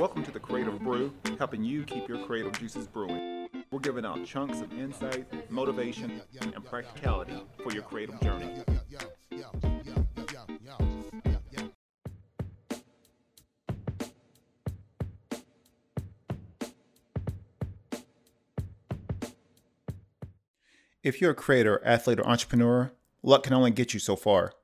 [0.00, 3.50] Welcome to the Creative Brew, helping you keep your creative juices brewing.
[3.70, 8.48] We're giving out chunks of insight, motivation, and practicality for your creative journey.
[21.02, 24.54] If you're a creator, athlete, or entrepreneur, luck can only get you so far.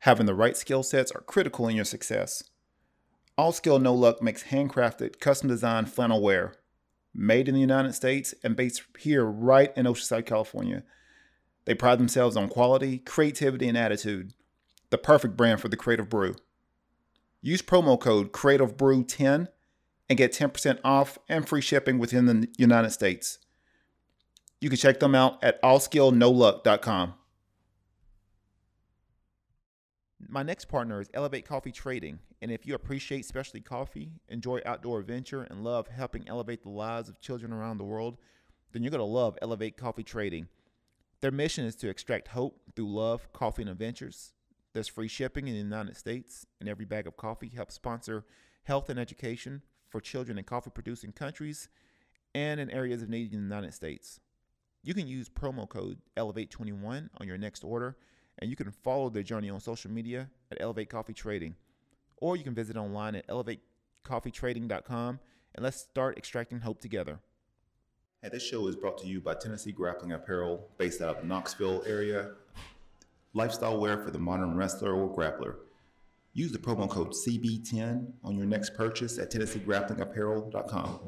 [0.00, 2.44] Having the right skill sets are critical in your success.
[3.38, 6.54] All Skill No Luck makes handcrafted, custom designed flannel wear,
[7.14, 10.82] made in the United States and based here right in Oceanside, California.
[11.64, 14.32] They pride themselves on quality, creativity, and attitude.
[14.90, 16.34] The perfect brand for the Creative Brew.
[17.40, 19.46] Use promo code CreativeBrew10
[20.08, 23.38] and get 10% off and free shipping within the United States.
[24.60, 27.14] You can check them out at allskillnoluck.com.
[30.28, 35.00] My next partner is Elevate Coffee Trading, and if you appreciate specialty coffee, enjoy outdoor
[35.00, 38.16] adventure, and love helping elevate the lives of children around the world,
[38.72, 40.48] then you're going to love Elevate Coffee Trading.
[41.20, 44.34] Their mission is to extract hope through love, coffee, and adventures.
[44.72, 48.24] There's free shipping in the United States, and every bag of coffee helps sponsor
[48.64, 51.68] health and education for children in coffee producing countries
[52.34, 54.20] and in areas of need in the United States.
[54.84, 57.96] You can use promo code Elevate21 on your next order,
[58.38, 61.56] and you can follow their journey on social media at Elevate Coffee Trading.
[62.20, 65.20] Or you can visit online at elevatecoffeetrading.com
[65.54, 67.20] and let's start extracting hope together.
[68.22, 71.28] And this show is brought to you by Tennessee Grappling Apparel, based out of the
[71.28, 72.32] Knoxville area.
[73.32, 75.56] Lifestyle wear for the modern wrestler or grappler.
[76.32, 81.00] Use the promo code CB10 on your next purchase at TennesseeGrapplingApparel.com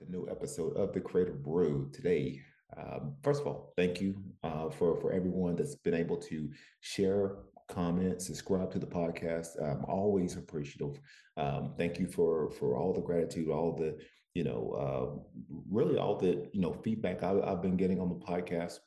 [0.00, 2.40] the new episode of the Creative Brew today.
[2.76, 7.32] Um, first of all, thank you uh, for for everyone that's been able to share,
[7.70, 9.60] comment, subscribe to the podcast.
[9.62, 11.00] I'm always appreciative.
[11.36, 13.98] Um, thank you for for all the gratitude, all the
[14.34, 18.14] you know, uh, really all the you know feedback I, I've been getting on the
[18.14, 18.78] podcast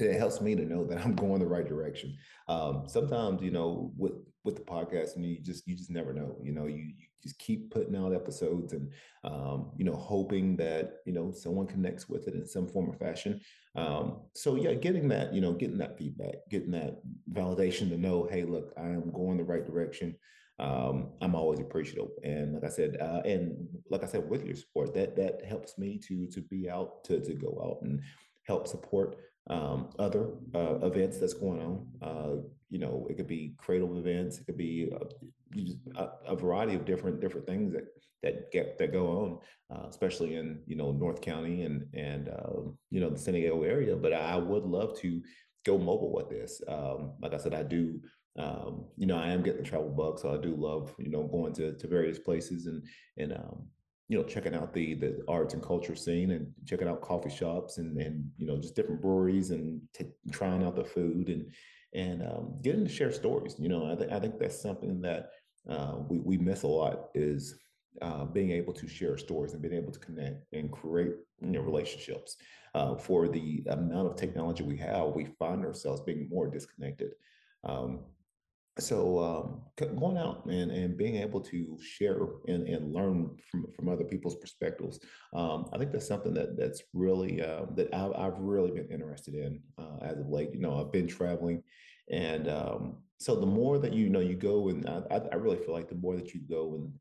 [0.00, 2.16] it helps me to know that I'm going the right direction.
[2.48, 4.12] Um, sometimes, you know, with
[4.44, 6.36] with the podcast, and you just you just never know.
[6.42, 8.92] You know, you, you just keep putting out episodes, and
[9.24, 12.94] um, you know, hoping that you know someone connects with it in some form or
[12.94, 13.40] fashion.
[13.76, 17.00] Um, so yeah, getting that, you know, getting that feedback, getting that
[17.30, 20.16] validation to know, hey, look, I am going the right direction.
[20.58, 24.56] Um, I'm always appreciative, and like I said, uh, and like I said, with your
[24.56, 28.00] support, that that helps me to to be out to to go out and
[28.46, 29.16] help support
[29.50, 31.86] um, other uh, events that's going on.
[32.00, 32.36] Uh,
[32.70, 34.90] you know, it could be cradle events, it could be
[35.96, 37.84] a, a, variety of different different things that
[38.22, 42.76] that get that go on, uh, especially in you know North County and and um,
[42.90, 43.96] you know the San Diego area.
[43.96, 45.20] But I would love to
[45.64, 46.60] go mobile with this.
[46.68, 48.00] Um, like I said, I do.
[48.38, 51.24] Um, you know, I am getting the travel bug, so I do love you know
[51.24, 52.82] going to to various places and
[53.16, 53.66] and um,
[54.08, 57.78] you know checking out the the arts and culture scene and checking out coffee shops
[57.78, 61.50] and and you know just different breweries and t- trying out the food and
[61.94, 65.30] and um, getting to share stories you know i, th- I think that's something that
[65.68, 67.58] uh, we, we miss a lot is
[68.02, 71.60] uh, being able to share stories and being able to connect and create you know
[71.60, 72.36] relationships.
[72.74, 77.12] Uh, for the amount of technology we have we find ourselves being more disconnected
[77.64, 78.00] um,
[78.78, 79.62] so um,
[79.96, 84.36] going out and, and being able to share and, and learn from, from other people's
[84.36, 85.00] perspectives
[85.34, 89.34] um, i think that's something that that's really uh, that I've, I've, really been interested
[89.34, 90.50] in uh, as of late.
[90.52, 91.62] You know i've been traveling
[92.10, 95.72] and um, so the more that you know you go and I, I really feel
[95.72, 96.92] like the more that you go and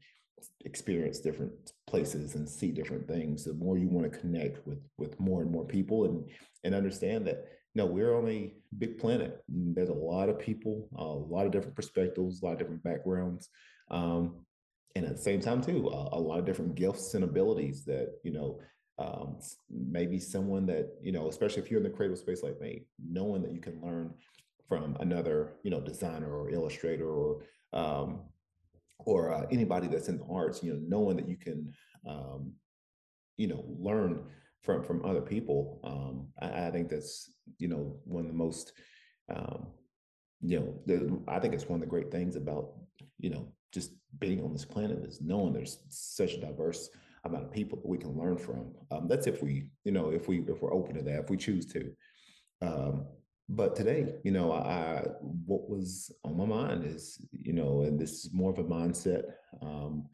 [0.66, 1.54] experience different
[1.88, 5.52] places and see different things the more you want to connect with with more and
[5.52, 6.30] more people and
[6.64, 9.44] and understand that no, we're on a big planet.
[9.50, 13.50] There's a lot of people, a lot of different perspectives, a lot of different backgrounds.
[13.92, 14.46] Um,
[14.96, 18.14] and at the same time, too, a, a, lot of different gifts and abilities that,
[18.24, 18.60] you know,
[18.98, 19.38] um,
[19.70, 23.42] maybe someone that, you know, especially if you're in the creative space like me, knowing
[23.42, 24.14] that you can learn
[24.70, 27.44] from another, you know, designer or illustrator or,
[27.74, 28.22] um,
[29.00, 31.74] or uh, anybody that's in the arts, you know, knowing that you can,
[32.08, 32.54] um,
[33.36, 34.24] you know, learn
[34.62, 35.80] from from other people.
[35.84, 38.74] Um, I, I, think that's you know one of the most
[39.34, 39.68] um,
[40.42, 42.74] you know the, I think it's one of the great things about
[43.20, 46.90] you know just being on this planet is knowing there's such a diverse
[47.26, 48.72] amount of people that we can learn from.
[48.92, 51.38] Um, that's if we you know if we if we're open to that if we
[51.38, 51.92] choose to.
[52.62, 53.06] Um,
[53.48, 58.26] but today, you know, I what was on my mind is you know, and this
[58.26, 59.24] is more of a mindset
[59.62, 60.08] um,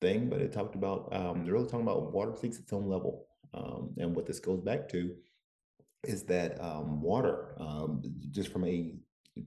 [0.00, 3.26] thing, but it talked about um, they're really talking about water seeks its own level
[3.54, 5.14] um, and what this goes back to
[6.08, 8.94] is that um, water, um, just from a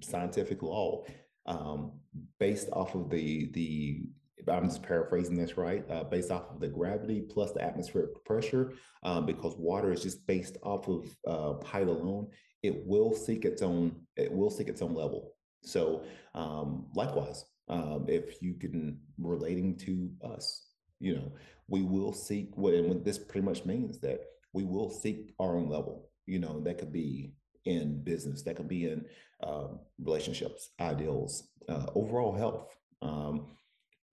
[0.01, 1.03] scientific law,
[1.45, 1.91] um,
[2.39, 4.03] based off of the the
[4.49, 8.73] I'm just paraphrasing this right, uh, based off of the gravity plus the atmospheric pressure,
[9.03, 12.27] um, because water is just based off of uh, height alone.
[12.63, 13.95] It will seek its own.
[14.15, 15.33] It will seek its own level.
[15.63, 20.67] So um, likewise, um, if you can relating to us,
[20.99, 21.31] you know,
[21.67, 24.21] we will seek what, and what this pretty much means that
[24.53, 26.06] we will seek our own level.
[26.27, 27.33] You know, that could be
[27.65, 29.05] in business, that could be in
[29.43, 32.75] um, relationships, ideals, uh, overall health.
[33.01, 33.47] Um,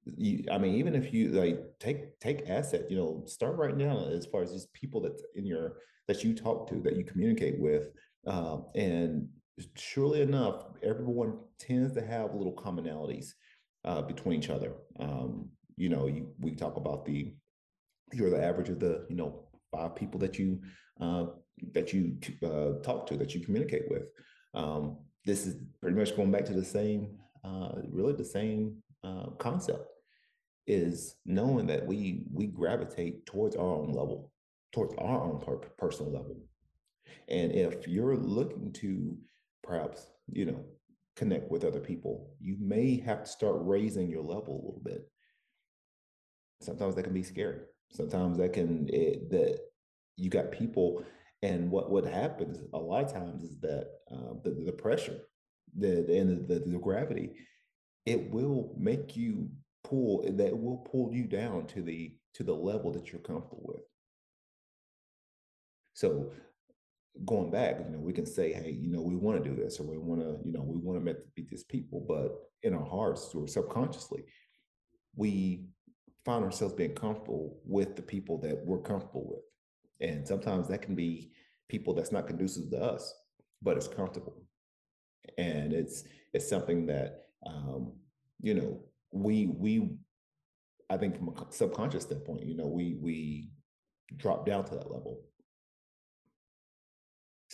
[0.05, 4.07] you, I mean, even if you like take take asset, you know, start right now
[4.07, 5.77] as far as just people that in your
[6.09, 7.89] that you talk to, that you communicate with,
[8.27, 9.29] uh, and
[9.77, 13.29] surely enough, everyone tends to have little commonalities
[13.85, 14.73] uh, between each other.
[14.99, 17.35] Um, you know, you, we talk about the
[18.13, 20.61] you're the average of the you know five people that you
[21.01, 21.27] uh,
[21.73, 24.05] that you uh, talk to that you communicate with.
[24.55, 29.31] Um, this is pretty much going back to the same, uh, really the same uh,
[29.39, 29.89] concept
[30.67, 34.33] is knowing that we we gravitate towards our own level,
[34.73, 36.37] towards our own per- personal level.
[37.29, 39.17] And if you're looking to
[39.63, 40.65] perhaps, you know,
[41.17, 45.09] connect with other people, you may have to start raising your level a little bit.
[46.61, 47.61] Sometimes that can be scary.
[47.91, 49.59] Sometimes that can it, that
[50.17, 51.05] you got people,
[51.45, 55.19] and what what happens a lot of times is that uh, the the pressure,
[55.77, 57.33] the and the, the, the gravity,
[58.07, 59.51] it will make you
[59.85, 63.83] pull that will pull you down to the to the level that you're comfortable with.
[65.93, 66.33] So
[67.27, 69.79] going back, you know, we can say, hey, you know, we want to do this
[69.79, 72.33] or we want to, you know, we want to meet these people, but
[72.67, 74.25] in our hearts or subconsciously,
[75.15, 75.67] we
[76.25, 79.45] find ourselves being comfortable with the people that we're comfortable with.
[80.01, 81.31] And sometimes that can be
[81.69, 83.15] people that's not conducive to us,
[83.63, 84.43] but it's comfortable.
[85.39, 87.93] And it's it's something that um,
[88.41, 88.81] you know,
[89.11, 89.97] we we
[90.91, 93.51] I think from a subconscious standpoint, you know, we we
[94.17, 95.23] drop down to that level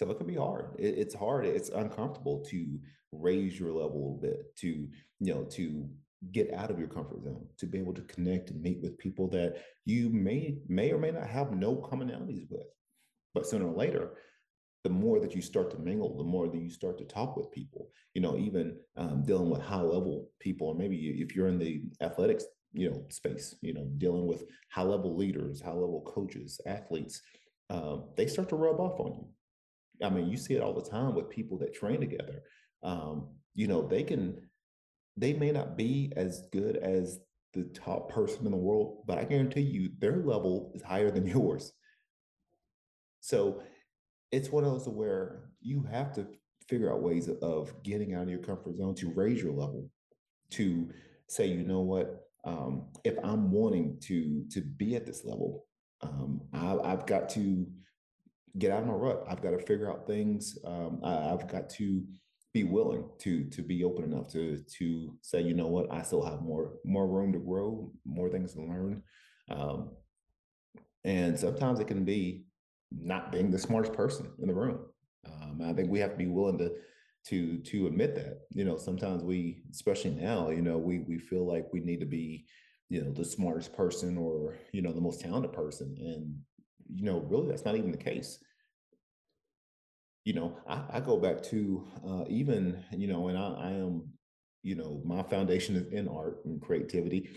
[0.01, 0.77] so it can be hard.
[0.79, 1.45] It, it's hard.
[1.45, 2.81] It's uncomfortable to
[3.13, 4.89] raise your level a bit, to,
[5.19, 5.89] you know, to
[6.33, 9.29] get out of your comfort zone, to be able to connect and meet with people
[9.29, 12.67] that you may may or may not have no commonalities with.
[13.35, 14.13] But sooner or later,
[14.85, 17.51] the more that you start to mingle, the more that you start to talk with
[17.53, 21.59] people, you know, even um, dealing with high level people, or maybe if you're in
[21.59, 26.61] the athletics, you know, space, you know, dealing with high level leaders, high level coaches,
[26.67, 27.21] athletes,
[27.69, 30.07] um, they start to rub off on you.
[30.07, 32.43] I mean, you see it all the time with people that train together.
[32.83, 34.41] Um, you know, they can,
[35.17, 37.21] they may not be as good as
[37.53, 41.27] the top person in the world, but I guarantee you their level is higher than
[41.27, 41.73] yours.
[43.21, 43.63] So
[44.33, 46.27] it's one of those where you have to
[46.69, 49.91] figure out ways of getting out of your comfort zone to raise your level,
[50.51, 50.89] to
[51.29, 55.67] say, you know what, um, if I'm wanting to to be at this level,
[56.01, 57.67] um, I, I've got to
[58.59, 59.25] get out of my rut.
[59.29, 60.59] I've got to figure out things.
[60.65, 62.03] Um, I, have got to
[62.53, 66.25] be willing to to be open enough to to say, you know what, I still
[66.25, 69.03] have more more room to grow, more things to learn.
[69.51, 69.91] Um,
[71.05, 72.45] and sometimes it can be
[72.91, 74.81] not being the smartest person in the room.
[75.27, 76.73] Um, I think we have to be willing to
[77.27, 78.41] to to admit that.
[78.51, 82.07] You know, sometimes we, especially now, you know, we we feel like we need to
[82.07, 82.47] be,
[82.89, 86.37] you know, the smartest person or you know the most talented person, and
[86.93, 88.43] you know, really that's not even the case.
[90.25, 94.09] You know, I, I go back to uh, even, you know, and I, I am,
[94.63, 97.31] you know, my foundation is in art and creativity,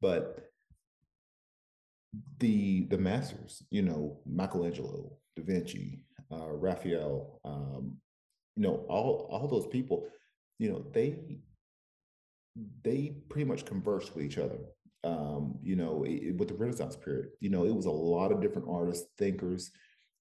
[0.00, 0.50] but
[2.38, 7.96] the the masters, you know, Michelangelo, Da Vinci, uh, Raphael, um,
[8.56, 10.06] you know, all all those people,
[10.58, 11.38] you know, they
[12.82, 14.58] they pretty much converse with each other
[15.04, 17.30] um, you know, it, with the Renaissance period.
[17.40, 19.70] You know, it was a lot of different artists, thinkers,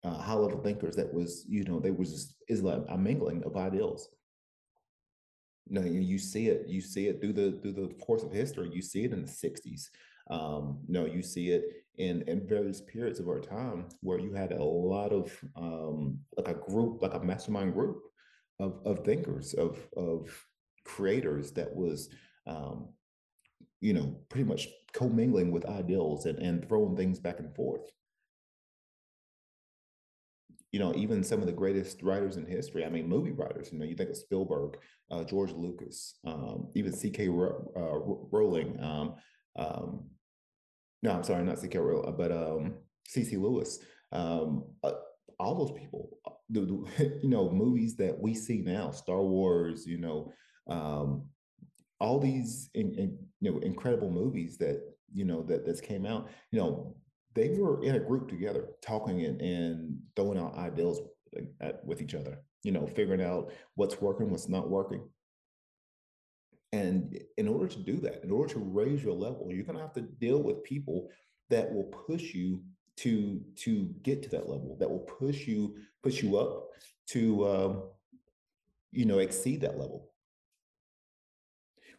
[0.05, 2.35] uh, high level thinkers that was, you know, they was just,
[2.89, 4.09] a mingling of ideals.
[5.69, 8.71] You you, see it, you see it through the through the course of history.
[8.73, 9.89] You see it in the '60s.
[10.29, 11.65] Um, you you see it
[11.99, 16.49] in in various periods of our time where you had a lot of um, like
[16.49, 18.03] a group, like a mastermind group
[18.59, 20.29] of of thinkers, of of
[20.85, 22.09] creators that was
[22.49, 22.89] um,
[23.81, 27.91] you know, pretty much commingling with ideals and, and throwing things back and forth.
[30.73, 33.79] You know, even some of the greatest writers in history, I mean, movie writers, you
[33.79, 34.79] know, you think of Spielberg,
[35.11, 37.29] uh, George Lucas, um, even C.K.
[37.29, 38.81] Ro- uh, Rowling.
[38.81, 39.15] Um,
[39.57, 40.05] um,
[41.03, 41.79] no, I'm sorry, not C.K.
[41.79, 42.75] Rowling, but um,
[43.09, 43.37] C.C.
[43.37, 43.81] Lewis.
[44.13, 44.93] Um, uh,
[45.41, 49.87] all those people, uh, the, the, you know, movies that we see now, Star Wars,
[49.87, 50.33] you know,
[50.69, 51.25] um,
[52.01, 54.81] all these in, in, you know incredible movies that
[55.13, 56.97] you know that that's came out you know
[57.35, 61.01] they were in a group together talking and, and throwing out ideas
[61.61, 65.03] at, with each other you know figuring out what's working what's not working
[66.73, 69.83] and in order to do that in order to raise your level you're going to
[69.83, 71.09] have to deal with people
[71.49, 72.63] that will push you
[72.97, 76.69] to to get to that level that will push you push you up
[77.07, 77.83] to um,
[78.93, 80.11] you know exceed that level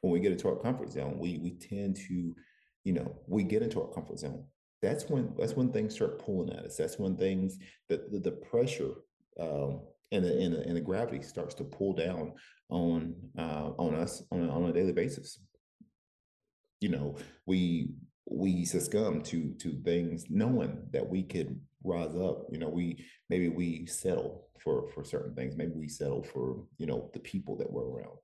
[0.01, 2.35] when we get into our comfort zone, we we tend to,
[2.83, 4.43] you know, we get into our comfort zone.
[4.81, 6.77] That's when that's when things start pulling at us.
[6.77, 7.57] That's when things
[7.89, 8.93] the the, the pressure
[9.39, 12.33] um, and the, and the and the gravity starts to pull down
[12.69, 15.39] on uh, on us on a, on a daily basis.
[16.79, 17.91] You know, we
[18.25, 23.49] we succumb to to things knowing that we could rise up you know we maybe
[23.49, 27.71] we settle for for certain things maybe we settle for you know the people that
[27.71, 28.17] we're around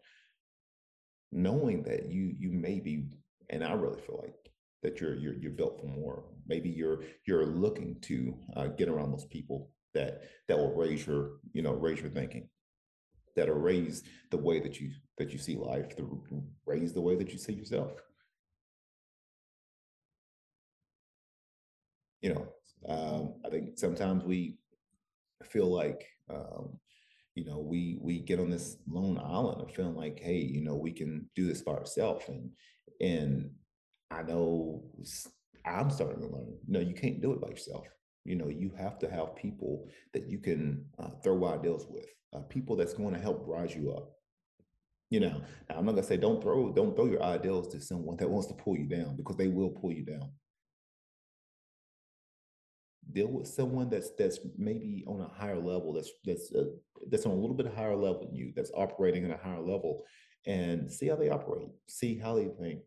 [1.32, 3.06] knowing that you you may be
[3.50, 4.36] and i really feel like
[4.84, 9.12] that you're you're, you're built for more maybe you're you're looking to uh, get around
[9.12, 12.48] those people that that will raise your you know raise your thinking
[13.36, 16.22] that'll raise the way that you that you see life to
[16.66, 17.92] raise the way that you see yourself
[22.22, 22.48] you know
[22.88, 24.58] um, i think sometimes we
[25.44, 26.80] feel like um,
[27.38, 30.76] you know, we we get on this lone island of feeling like, hey, you know,
[30.76, 32.26] we can do this by ourselves.
[32.28, 32.50] And
[33.00, 33.52] and
[34.12, 34.84] I know
[35.66, 37.86] I'm starting to learn, no, you can't do it by yourself.
[38.26, 42.42] You know, you have to have people that you can uh, throw ideas with, uh,
[42.42, 44.12] people that's going to help rise you up.
[45.10, 48.30] You know, I'm not gonna say don't throw don't throw your ideals to someone that
[48.30, 50.32] wants to pull you down because they will pull you down
[53.12, 56.66] deal with someone that's that's maybe on a higher level that's that's uh,
[57.10, 60.04] that's on a little bit higher level than you that's operating at a higher level
[60.46, 62.82] and see how they operate see how they think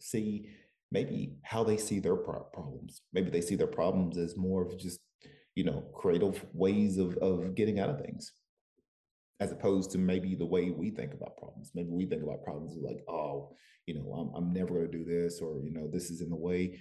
[0.00, 0.48] see
[0.90, 4.78] maybe how they see their pro- problems maybe they see their problems as more of
[4.78, 5.00] just
[5.54, 8.32] you know creative ways of of getting out of things
[9.40, 12.76] as opposed to maybe the way we think about problems maybe we think about problems
[12.80, 13.54] like oh
[13.86, 16.30] you know i'm, I'm never going to do this or you know this is in
[16.30, 16.78] the way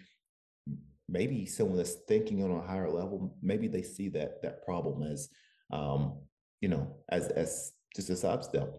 [1.11, 5.29] maybe someone that's thinking on a higher level, maybe they see that that problem as,
[5.71, 6.19] um,
[6.61, 8.73] you know, as as just a sidestep.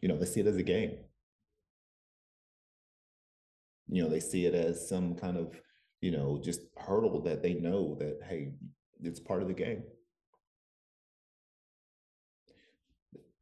[0.00, 0.96] You know, they see it as a game.
[3.88, 5.54] You know, they see it as some kind of,
[6.00, 8.52] you know, just hurdle that they know that hey,
[9.02, 9.82] it's part of the game.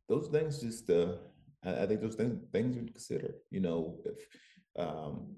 [0.09, 1.15] Those things just, uh,
[1.65, 3.35] I, think those things things to consider.
[3.51, 4.27] You know, if
[4.77, 5.37] um,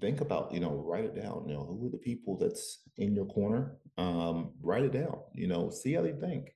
[0.00, 1.44] think about, you know, write it down.
[1.46, 3.76] You know, who are the people that's in your corner?
[3.98, 5.18] Um, write it down.
[5.34, 6.54] You know, see how they think,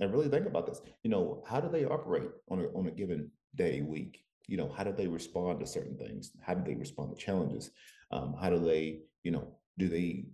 [0.00, 0.80] and really think about this.
[1.02, 4.24] You know, how do they operate on a on a given day, week?
[4.48, 6.32] You know, how do they respond to certain things?
[6.40, 7.70] How do they respond to challenges?
[8.10, 10.24] Um, how do they, you know, do they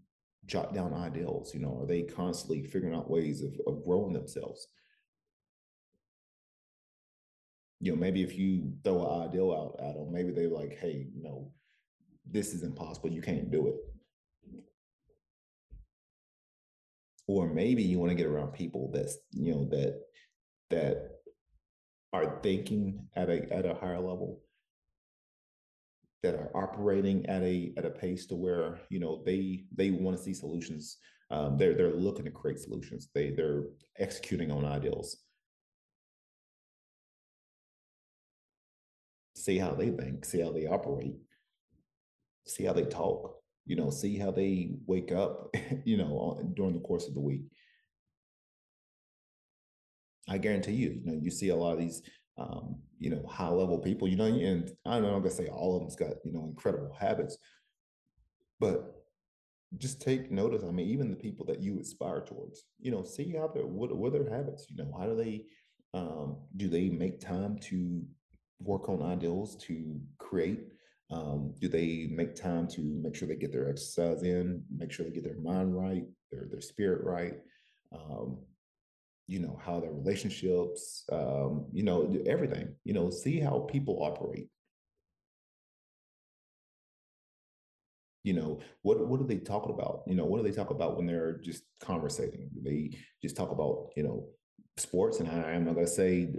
[0.47, 1.52] jot down ideals?
[1.52, 4.68] You know, are they constantly figuring out ways of, of growing themselves?
[7.80, 11.09] You know, maybe if you throw an ideal out at them, maybe they're like, hey,
[11.12, 11.50] you know,
[12.25, 13.11] this is impossible.
[13.11, 13.75] You can't do it.
[17.26, 20.00] Or maybe you want to get around people that's, you know, that
[20.71, 21.13] that
[22.14, 24.40] are thinking at a at a higher level,
[26.23, 30.16] that are operating at a at a pace to where, you know, they they want
[30.16, 30.99] to see solutions.
[31.30, 33.09] Um, they're they're looking to create solutions.
[33.14, 33.64] They they're
[33.99, 35.16] executing on ideals.
[39.35, 41.16] See how they think, see how they operate,
[42.47, 45.54] see how they talk, you know, see how they wake up,
[45.85, 47.42] you know, during the course of the week.
[50.28, 52.02] I guarantee you, you know, you see a lot of these,
[52.38, 55.47] um, you know, high level people, you know, and I don't know, I'm gonna say
[55.49, 57.38] all of them's got, you know, incredible habits,
[58.61, 59.04] but
[59.76, 60.62] just take notice.
[60.62, 63.95] I mean, even the people that you aspire towards, you know, see how they're, what,
[63.97, 65.45] what are their habits, you know, how do they,
[65.93, 68.02] um, do they make time to
[68.61, 70.61] work on ideals to create
[71.11, 75.04] um, do they make time to make sure they get their exercise in, make sure
[75.04, 77.35] they get their mind right, their their spirit right?
[77.93, 78.38] Um,
[79.26, 82.75] you know how their relationships, um, you know everything.
[82.85, 84.49] You know, see how people operate.
[88.23, 90.02] You know what what are they talking about?
[90.07, 92.49] You know what do they talk about when they're just conversating?
[92.62, 94.28] They just talk about you know
[94.78, 96.35] sports, and I, I'm not gonna say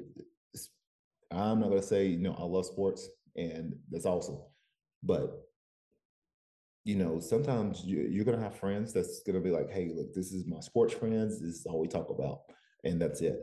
[1.31, 4.39] I'm not gonna say you know I love sports, and that's awesome.
[5.03, 5.43] But
[6.83, 10.45] you know, sometimes you're gonna have friends that's gonna be like, "Hey, look, this is
[10.45, 11.39] my sports friends.
[11.39, 12.41] This is all we talk about,
[12.85, 13.39] and that's it."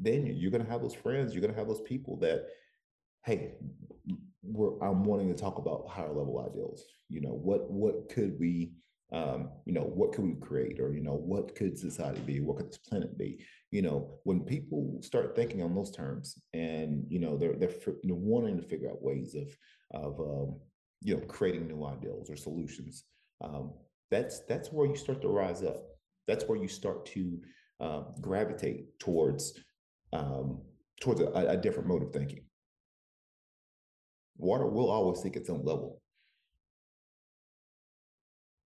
[0.00, 1.34] Then you're gonna have those friends.
[1.34, 2.46] You're gonna have those people that
[3.24, 3.56] hey,
[4.80, 6.84] I'm wanting to talk about higher level ideals.
[7.08, 8.72] You know, what what could we
[9.10, 12.40] um, you know, what could we create, or you know, what could society be?
[12.40, 13.42] What could this planet be?
[13.70, 18.14] You know, when people start thinking on those terms, and you know, they're they're, they're
[18.14, 19.56] wanting to figure out ways of
[19.94, 20.56] of um,
[21.00, 23.04] you know creating new ideals or solutions.
[23.42, 23.72] Um,
[24.10, 25.84] that's that's where you start to rise up.
[26.26, 27.40] That's where you start to
[27.80, 29.58] uh, gravitate towards
[30.12, 30.62] um,
[31.00, 32.44] towards a, a different mode of thinking.
[34.36, 36.00] Water will always seek its own level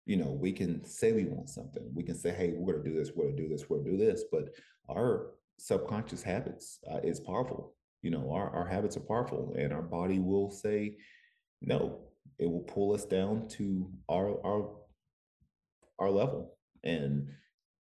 [0.04, 1.82] you know, we can say we want something.
[1.94, 3.78] We can say, hey, we're going to do this, we're going to do this, we're
[3.78, 4.24] going to do this.
[4.30, 4.48] But
[4.90, 7.74] our subconscious habits uh, is powerful.
[8.02, 10.96] You know, our, our habits are powerful and our body will say
[11.60, 12.00] no.
[12.38, 14.70] It will pull us down to our our
[16.00, 17.28] our level and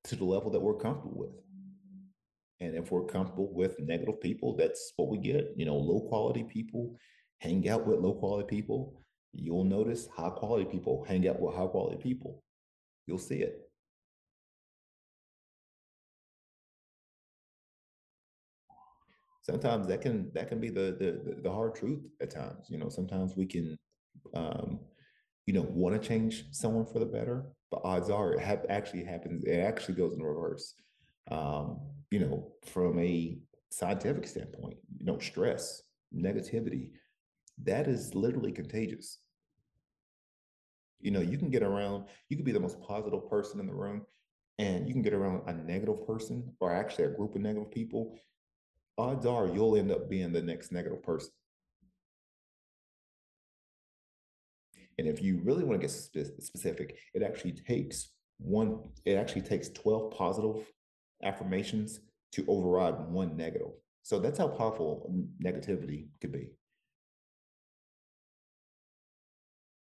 [0.05, 1.31] to the level that we're comfortable with.
[2.61, 5.55] And if we're comfortable with negative people, that's what we get.
[5.57, 6.97] You know, low quality people
[7.39, 9.01] hang out with low quality people
[9.33, 12.43] You'll notice high quality people hang out with high quality people.
[13.07, 13.69] You'll see it.
[19.43, 22.67] Sometimes that can that can be the the the hard truth at times.
[22.69, 23.79] You know, sometimes we can
[24.35, 24.81] um,
[25.47, 29.05] you know want to change someone for the better, but odds are it have actually
[29.05, 29.45] happens.
[29.45, 30.75] It actually goes in reverse.
[31.31, 33.39] Um, you know, from a
[33.71, 35.83] scientific standpoint, you know, stress,
[36.15, 36.91] negativity,
[37.65, 39.19] that is literally contagious.
[41.01, 43.75] You know, you can get around, you could be the most positive person in the
[43.75, 44.05] room,
[44.59, 48.19] and you can get around a negative person or actually a group of negative people.
[48.99, 51.31] Odds are you'll end up being the next negative person.
[54.99, 59.69] And if you really want to get specific, it actually takes one, it actually takes
[59.71, 60.67] 12 positive
[61.23, 62.01] affirmations
[62.33, 63.73] to override one negative.
[64.03, 66.51] So that's how powerful negativity could be.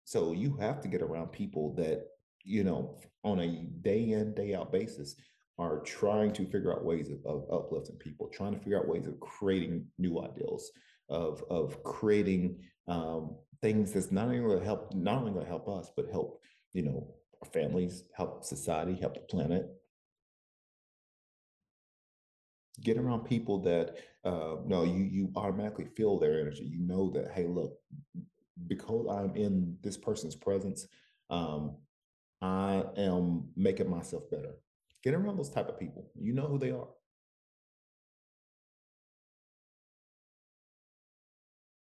[0.05, 2.08] So you have to get around people that,
[2.43, 3.48] you know, on a
[3.82, 5.15] day in, day out basis
[5.58, 9.08] are trying to figure out ways of, of uplifting people, trying to figure out ways
[9.08, 10.71] of creating new ideals,
[11.08, 15.50] of of creating um, things that's not only going to help not only going to
[15.50, 16.41] help us, but help
[16.74, 17.08] you know
[17.41, 19.69] our families, help society, help the planet.
[22.82, 26.63] Get around people that uh, no, you you automatically feel their energy.
[26.63, 27.78] You know that hey, look,
[28.67, 30.88] because I'm in this person's presence,
[31.30, 31.78] um,
[32.41, 34.56] I am making myself better.
[35.04, 36.12] Get around those type of people.
[36.19, 36.88] You know who they are.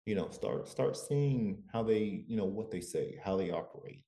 [0.07, 4.03] You know, start start seeing how they, you know, what they say, how they operate.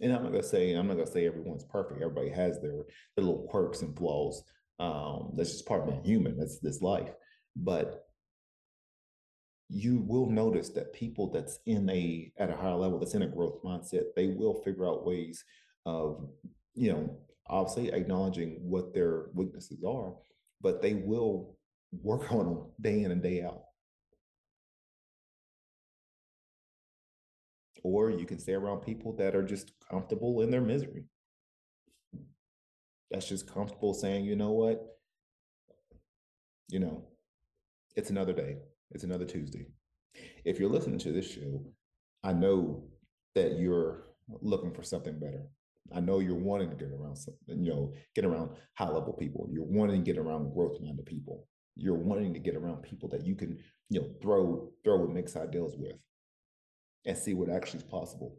[0.00, 2.02] And I'm not gonna say, I'm not gonna say everyone's perfect.
[2.02, 2.84] Everybody has their,
[3.16, 4.42] their little quirks and flaws.
[4.78, 6.36] Um, that's just part of being human.
[6.36, 7.10] That's this life.
[7.56, 8.04] But
[9.72, 13.26] you will notice that people that's in a at a higher level that's in a
[13.26, 15.42] growth mindset they will figure out ways
[15.86, 16.28] of
[16.74, 20.12] you know obviously acknowledging what their weaknesses are
[20.60, 21.56] but they will
[22.00, 23.62] work on them day in and day out
[27.84, 31.04] or you can stay around people that are just comfortable in their misery
[33.10, 34.80] that's just comfortable saying you know what
[36.68, 37.04] you know
[37.94, 38.56] it's another day
[38.92, 39.66] it's another Tuesday.
[40.44, 41.64] If you're listening to this show,
[42.22, 42.84] I know
[43.34, 44.04] that you're
[44.40, 45.42] looking for something better.
[45.94, 49.48] I know you're wanting to get around something, you know, get around high level people.
[49.50, 51.46] You're wanting to get around growth minded people.
[51.76, 53.58] You're wanting to get around people that you can,
[53.88, 55.96] you know, throw throw mixed ideals with
[57.06, 58.36] and see what actually is possible.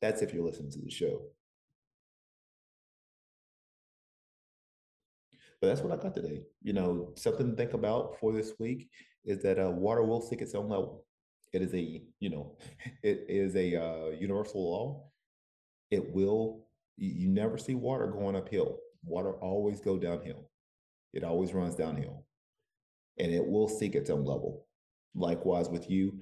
[0.00, 1.22] That's if you're listening to the show.
[5.60, 6.42] But that's what I got today.
[6.62, 8.88] You know, something to think about for this week
[9.24, 11.04] is that uh, water will seek its own level.
[11.52, 12.56] It is a, you know,
[13.02, 15.04] it is a uh, universal law.
[15.90, 18.78] It will, you never see water going uphill.
[19.04, 20.48] Water always go downhill.
[21.12, 22.24] It always runs downhill.
[23.18, 24.66] And it will seek its own level.
[25.14, 26.20] Likewise with you,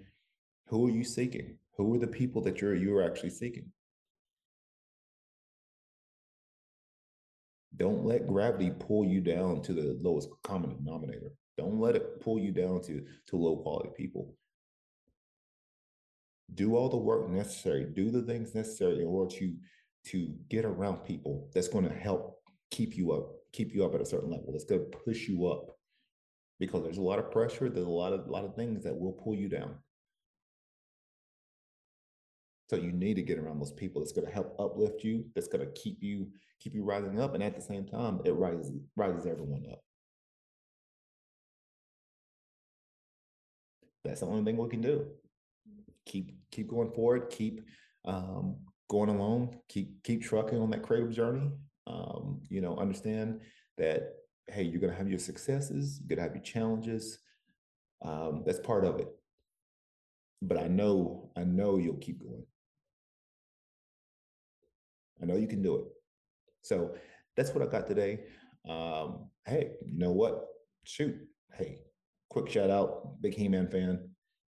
[0.68, 1.58] who are you seeking?
[1.76, 3.70] Who are the people that you're you're actually seeking?
[7.76, 11.32] Don't let gravity pull you down to the lowest common denominator.
[11.56, 14.34] Don't let it pull you down to, to low quality people.
[16.54, 19.54] Do all the work necessary, do the things necessary in order to,
[20.06, 24.00] to get around people that's going to help keep you up, keep you up at
[24.00, 24.52] a certain level.
[24.54, 25.74] It's going to push you up.
[26.60, 29.12] Because there's a lot of pressure, there's a lot of lot of things that will
[29.12, 29.76] pull you down.
[32.68, 35.46] So you need to get around those people that's going to help uplift you, that's
[35.46, 36.26] going to keep you
[36.60, 39.78] keep you rising up, and at the same time, it rises rises everyone up.
[44.08, 45.06] that's the only thing we can do.
[46.06, 47.30] Keep keep going forward.
[47.30, 47.62] Keep
[48.04, 48.56] um,
[48.88, 49.56] going along.
[49.68, 51.50] Keep keep trucking on that creative journey.
[51.88, 53.40] Um, you know, understand
[53.78, 54.14] that
[54.48, 56.00] hey, you're gonna have your successes.
[56.00, 57.18] You're gonna have your challenges.
[58.02, 59.08] Um, that's part of it.
[60.40, 62.44] But I know, I know you'll keep going.
[65.20, 65.84] I know you can do it.
[66.62, 66.94] So
[67.36, 68.20] that's what I got today.
[68.68, 70.46] Um, hey, you know what?
[70.84, 71.16] Shoot.
[71.54, 71.80] Hey,
[72.28, 74.08] quick shout out, big He-Man fan.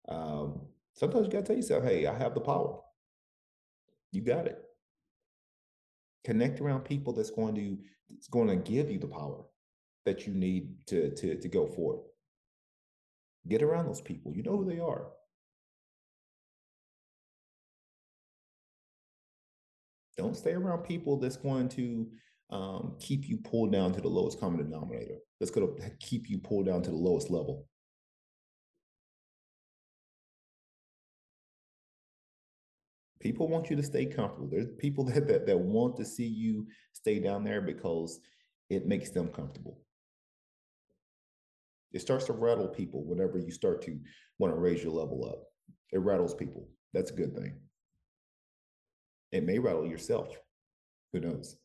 [0.08, 0.62] Um,
[0.94, 2.80] sometimes you gotta tell yourself, hey, I have the power.
[4.12, 4.62] You got it.
[6.28, 7.78] Connect around people that's going to
[8.14, 9.46] it's going to give you the power
[10.04, 12.00] that you need to to to go forward.
[13.48, 14.34] Get around those people.
[14.34, 15.06] You know who they are.
[20.18, 22.06] Don't stay around people that's going to
[22.50, 25.16] um, keep you pulled down to the lowest common denominator.
[25.40, 27.66] That's going to keep you pulled down to the lowest level.
[33.20, 34.48] People want you to stay comfortable.
[34.50, 38.20] There's people that, that that want to see you stay down there because
[38.70, 39.80] it makes them comfortable.
[41.92, 43.98] It starts to rattle people whenever you start to
[44.38, 45.44] want to raise your level up.
[45.90, 46.68] It rattles people.
[46.92, 47.54] That's a good thing.
[49.32, 50.36] It may rattle yourself.
[51.12, 51.56] Who knows?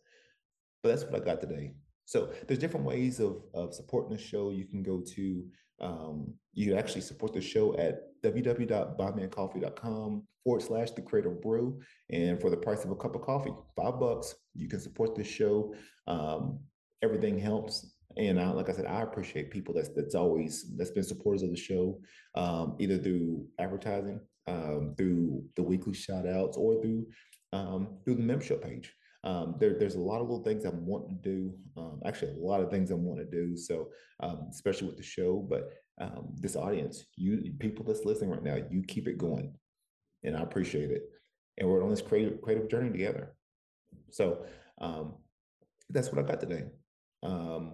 [0.82, 1.74] But that's what I got today.
[2.06, 4.50] So there's different ways of of supporting the show.
[4.50, 5.46] You can go to
[5.82, 11.80] um, you can actually support the show at www.buymeacoffee.com forward slash the creative brew.
[12.10, 15.28] And for the price of a cup of coffee, five bucks, you can support this
[15.28, 15.74] show.
[16.08, 16.60] Um,
[17.02, 17.94] everything helps.
[18.18, 21.50] And I, like I said, I appreciate people that's that's always that's been supporters of
[21.50, 22.00] the show,
[22.36, 27.08] um, either through advertising, um, through the weekly shout outs, or through
[27.54, 28.94] um, through the membership page.
[29.24, 31.54] Um, there, there's a lot of little things I'm wanting to do.
[31.78, 33.56] Um, actually, a lot of things I'm wanting to do.
[33.56, 33.88] So,
[34.20, 38.58] um, especially with the show, but um, this audience, you people that's listening right now,
[38.70, 39.54] you keep it going,
[40.24, 41.04] and I appreciate it.
[41.58, 43.36] And we're on this creative creative journey together.
[44.10, 44.46] So
[44.80, 45.14] um,
[45.90, 46.66] that's what I got today.
[47.22, 47.74] Um,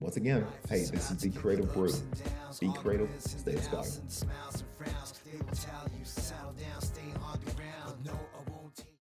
[0.00, 1.92] once again, hey, this is the Creative Brew.
[2.60, 3.86] Be creative, stay inspired.